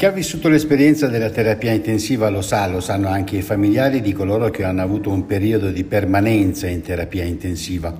[0.00, 4.14] Chi ha vissuto l'esperienza della terapia intensiva lo sa, lo sanno anche i familiari di
[4.14, 7.94] coloro che hanno avuto un periodo di permanenza in terapia intensiva.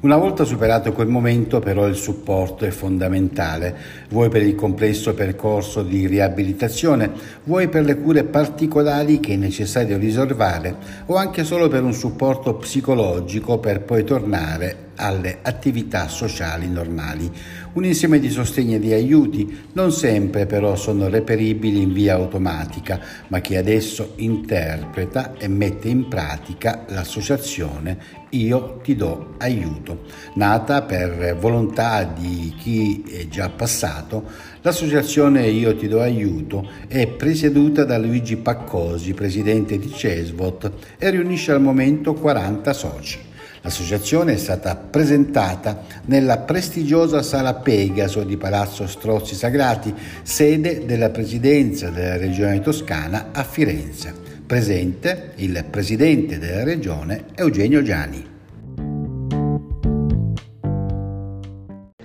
[0.00, 3.72] Una volta superato quel momento però il supporto è fondamentale,
[4.08, 7.12] vuoi per il complesso percorso di riabilitazione,
[7.44, 10.74] vuoi per le cure particolari che è necessario riservare
[11.06, 17.30] o anche solo per un supporto psicologico per poi tornare alle attività sociali normali.
[17.74, 23.00] Un insieme di sostegni e di aiuti non sempre però sono reperibili in via automatica,
[23.28, 30.02] ma che adesso interpreta e mette in pratica l'associazione Io ti do aiuto.
[30.34, 34.24] Nata per volontà di chi è già passato,
[34.62, 41.50] l'associazione Io ti do aiuto è presieduta da Luigi Paccosi, presidente di Cesvot, e riunisce
[41.52, 43.32] al momento 40 soci.
[43.64, 51.88] L'associazione è stata presentata nella prestigiosa Sala Pegaso di Palazzo Strozzi Sagrati, sede della Presidenza
[51.88, 54.12] della Regione Toscana a Firenze.
[54.44, 58.32] Presente il Presidente della Regione Eugenio Giani.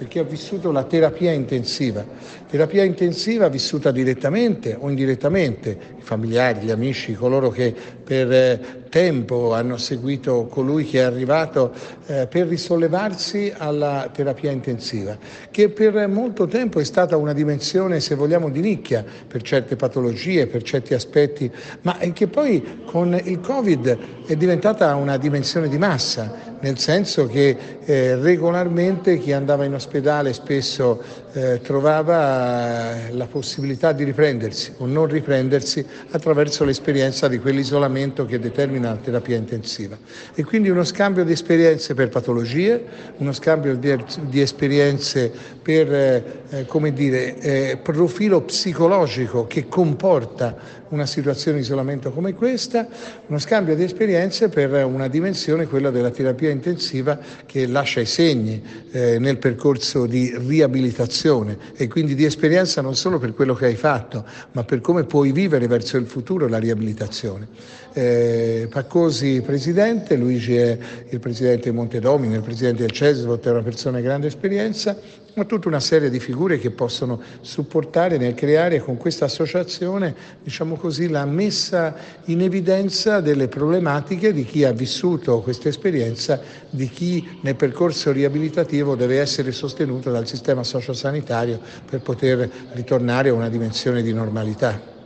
[0.09, 2.03] chi ha vissuto la terapia intensiva.
[2.49, 7.71] Terapia intensiva vissuta direttamente o indirettamente, familiari, gli amici, coloro che
[8.03, 11.71] per eh, tempo hanno seguito colui che è arrivato
[12.07, 15.15] eh, per risollevarsi alla terapia intensiva,
[15.51, 20.47] che per molto tempo è stata una dimensione, se vogliamo, di nicchia per certe patologie,
[20.47, 21.51] per certi aspetti,
[21.83, 27.55] ma che poi con il Covid è diventata una dimensione di massa nel senso che
[27.85, 35.07] eh, regolarmente chi andava in ospedale spesso eh, trovava la possibilità di riprendersi o non
[35.07, 39.97] riprendersi attraverso l'esperienza di quell'isolamento che determina la terapia intensiva.
[40.33, 42.83] E quindi uno scambio di esperienze per patologie,
[43.17, 50.79] uno scambio di, di esperienze per eh, eh come dire, eh, profilo psicologico che comporta
[50.89, 52.87] una situazione di isolamento come questa,
[53.27, 58.61] uno scambio di esperienze per una dimensione, quella della terapia intensiva, che lascia i segni
[58.91, 63.75] eh, nel percorso di riabilitazione e quindi di esperienza non solo per quello che hai
[63.75, 67.47] fatto, ma per come puoi vivere verso il futuro la riabilitazione.
[67.93, 70.77] Eh, Paccosi presidente, Luigi è
[71.09, 74.95] il presidente di Montedomini, il presidente del Cesvot, è una persona di grande esperienza,
[75.33, 80.13] ma tutta una serie di figure che possono supportare nel creare con questa associazione,
[80.43, 81.95] diciamo così, la messa
[82.25, 86.39] in evidenza delle problematiche di chi ha vissuto questa esperienza,
[86.69, 93.33] di chi nel percorso riabilitativo deve essere sostenuto dal sistema sociosanitario per poter ritornare a
[93.33, 94.98] una dimensione di normalità.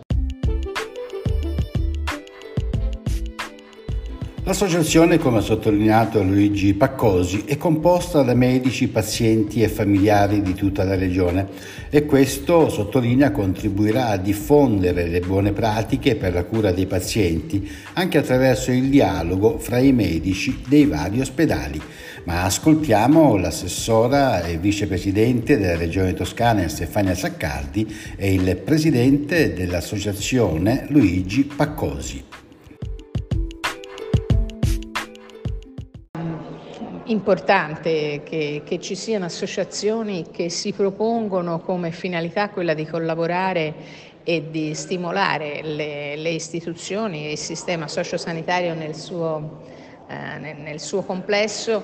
[4.45, 10.83] L'associazione, come ha sottolineato Luigi Paccosi, è composta da medici, pazienti e familiari di tutta
[10.83, 11.47] la regione
[11.89, 18.17] e questo, sottolinea, contribuirà a diffondere le buone pratiche per la cura dei pazienti anche
[18.17, 21.81] attraverso il dialogo fra i medici dei vari ospedali.
[22.25, 27.87] Ma ascoltiamo l'assessora e vicepresidente della Regione Toscana Stefania Saccardi
[28.17, 32.42] e il presidente dell'associazione Luigi Paccosi.
[37.13, 43.73] Importante che, che, ci siano associazioni che si propongono come finalità quella di collaborare
[44.23, 49.61] e di stimolare le, le istituzioni e il sistema sociosanitario nel suo,
[50.07, 51.83] eh, nel, nel suo complesso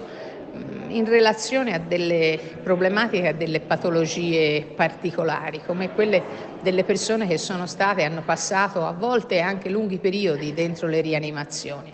[0.55, 6.23] mm, in relazione a delle problematiche, a delle patologie particolari, come quelle
[6.61, 11.93] delle persone che sono state, hanno passato a volte anche lunghi periodi dentro le rianimazioni.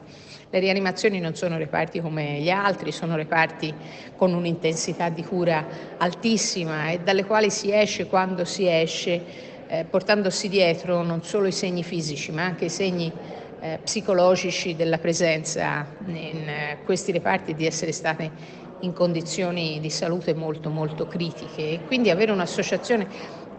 [0.50, 3.74] Le rianimazioni non sono reparti come gli altri, sono reparti
[4.16, 5.66] con un'intensità di cura
[5.98, 11.52] altissima e dalle quali si esce quando si esce eh, portandosi dietro non solo i
[11.52, 13.12] segni fisici ma anche i segni
[13.60, 20.36] eh, psicologici della presenza in eh, questi reparti di essere state in condizioni di salute
[20.36, 21.72] molto molto critiche.
[21.72, 23.08] E quindi avere un'associazione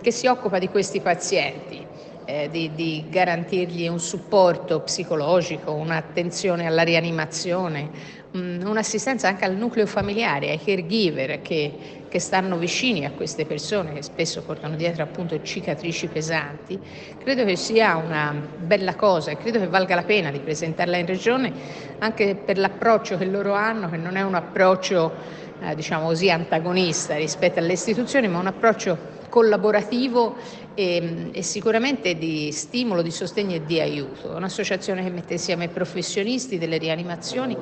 [0.00, 1.85] che si occupa di questi pazienti
[2.26, 7.88] eh, di, di, garantirgli un supporto psicologico, un'attenzione alla rianimazione,
[8.32, 11.73] um, un'assistenza anche al nucleo familiare, ai caregiver che,
[12.08, 16.78] che, stanno vicini a queste persone che spesso portano dietro appunto cicatrici pesanti,
[17.23, 21.06] credo che sia una bella cosa e credo che valga la pena di presentarla in
[21.06, 21.52] regione
[21.99, 27.17] anche per l'approccio che loro hanno, che non è un approccio eh, diciamo così antagonista
[27.17, 30.37] rispetto alle istituzioni, ma un approccio collaborativo
[30.75, 34.35] e, e, sicuramente di stimolo, di sostegno e di aiuto.
[34.35, 37.56] Un'associazione che mette insieme professionisti delle rianimazioni,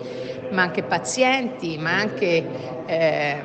[0.51, 2.45] ma anche pazienti, ma anche
[2.87, 3.43] eh,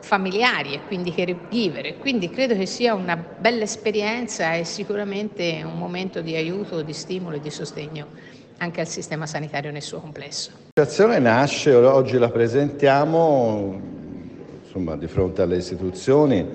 [0.00, 1.98] familiari e quindi caregiver.
[1.98, 7.36] Quindi credo che sia una bella esperienza e sicuramente un momento di aiuto, di stimolo
[7.36, 10.50] e di sostegno anche al sistema sanitario nel suo complesso.
[10.74, 13.80] L'associazione nasce, oggi la presentiamo
[14.62, 16.46] insomma, di fronte alle istituzioni,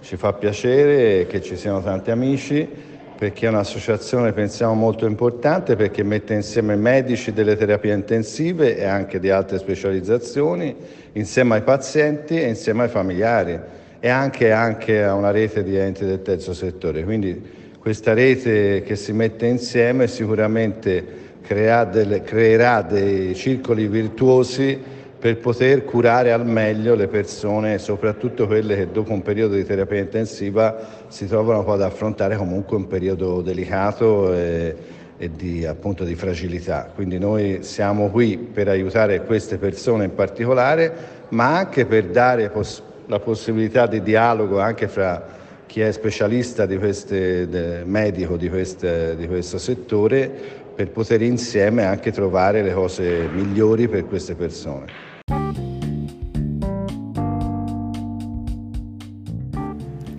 [0.00, 2.68] ci fa piacere che ci siano tanti amici
[3.16, 9.20] perché è un'associazione pensiamo molto importante perché mette insieme medici delle terapie intensive e anche
[9.20, 10.74] di altre specializzazioni
[11.12, 13.60] insieme ai pazienti e insieme ai familiari
[14.00, 17.04] e anche, anche a una rete di enti del terzo settore.
[17.04, 17.40] Quindi
[17.78, 21.30] questa rete che si mette insieme sicuramente
[21.90, 24.80] delle, creerà dei circoli virtuosi
[25.18, 30.00] per poter curare al meglio le persone, soprattutto quelle che dopo un periodo di terapia
[30.00, 34.74] intensiva si trovano poi ad affrontare comunque un periodo delicato e,
[35.16, 36.90] e di, appunto, di fragilità.
[36.92, 40.92] Quindi noi siamo qui per aiutare queste persone in particolare,
[41.28, 46.76] ma anche per dare poss- la possibilità di dialogo anche fra chi è specialista di
[46.78, 53.28] queste, de, medico di, queste, di questo settore per poter insieme anche trovare le cose
[53.32, 55.10] migliori per queste persone.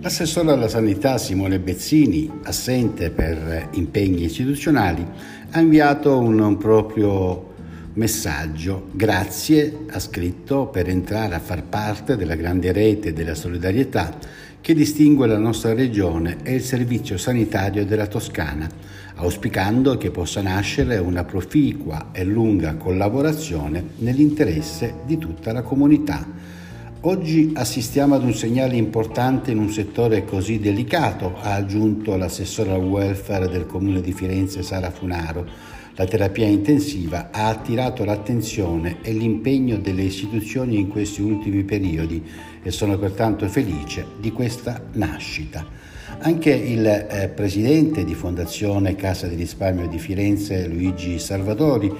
[0.00, 5.02] L'assessore alla sanità Simone Bezzini, assente per impegni istituzionali,
[5.52, 7.53] ha inviato un proprio
[7.94, 8.88] messaggio.
[8.92, 14.16] Grazie, ha scritto, per entrare a far parte della grande rete della solidarietà
[14.60, 18.68] che distingue la nostra regione e il servizio sanitario della Toscana,
[19.16, 26.44] auspicando che possa nascere una proficua e lunga collaborazione nell'interesse di tutta la comunità
[27.06, 32.82] Oggi assistiamo ad un segnale importante in un settore così delicato, ha aggiunto l'assessore al
[32.82, 35.46] welfare del comune di Firenze Sara Funaro.
[35.96, 42.20] La terapia intensiva ha attirato l'attenzione e l'impegno delle istituzioni in questi ultimi periodi
[42.64, 45.64] e sono pertanto felice di questa nascita.
[46.18, 51.92] Anche il eh, presidente di Fondazione Casa di Risparmio di Firenze, Luigi Salvadori,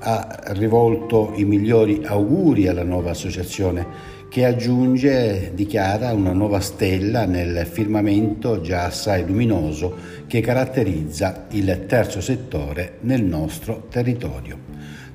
[0.00, 7.66] ha rivolto i migliori auguri alla nuova associazione che aggiunge, dichiara, una nuova stella nel
[7.70, 9.94] firmamento già assai luminoso
[10.26, 14.56] che caratterizza il terzo settore nel nostro territorio.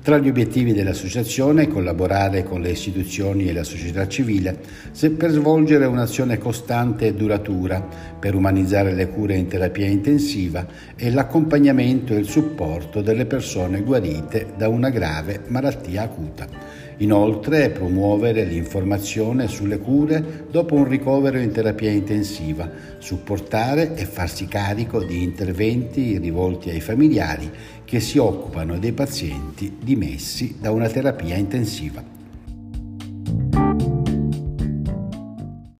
[0.02, 4.56] Tra gli obiettivi dell'associazione è collaborare con le istituzioni e la società civile
[5.16, 7.84] per svolgere un'azione costante e duratura
[8.20, 14.52] per umanizzare le cure in terapia intensiva e l'accompagnamento e il supporto delle persone guarite
[14.56, 16.67] da una grave malattia acuta.
[16.98, 22.68] Inoltre promuovere l'informazione sulle cure dopo un ricovero in terapia intensiva,
[22.98, 27.50] supportare e farsi carico di interventi rivolti ai familiari
[27.84, 32.17] che si occupano dei pazienti dimessi da una terapia intensiva.